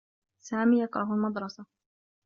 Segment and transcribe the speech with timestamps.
[0.39, 1.65] سامي يكره المدرسة.